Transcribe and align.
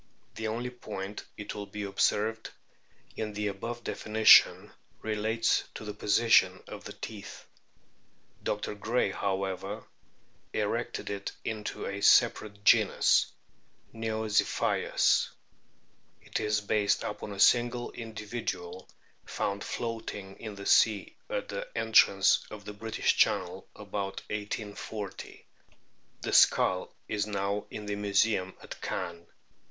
The 0.33 0.47
only 0.47 0.71
point, 0.71 1.23
it 1.37 1.53
will 1.53 1.67
be 1.67 1.83
observed, 1.83 2.49
in 3.15 3.33
the 3.33 3.45
above 3.49 3.83
definition 3.83 4.71
relates 5.03 5.63
to 5.75 5.85
the 5.85 5.93
position 5.93 6.63
of 6.67 6.85
the 6.85 6.93
teeth. 6.93 7.45
Dr. 8.41 8.73
Gray, 8.73 9.11
however, 9.11 9.83
erected 10.53 11.11
it 11.11 11.33
into 11.45 11.85
a 11.85 12.01
separate 12.01 12.63
genus, 12.63 13.31
Neoziphius. 13.93 15.29
It 16.23 16.39
is 16.39 16.61
based 16.61 17.03
upon 17.03 17.31
a 17.31 17.39
single 17.39 17.91
individual 17.91 18.89
found 19.27 19.63
floating 19.63 20.39
in 20.39 20.55
the 20.55 20.65
sea 20.65 21.15
at 21.29 21.49
the 21.49 21.67
entrance 21.77 22.39
of 22.49 22.65
the 22.65 22.73
British 22.73 23.15
Channel 23.17 23.67
about 23.75 24.21
1840. 24.31 25.45
The 26.21 26.33
skull 26.33 26.91
is 27.07 27.27
now 27.27 27.67
in 27.69 27.85
the 27.85 27.95
Museum 27.95 28.55
at 28.63 28.81
Caen. 28.81 29.27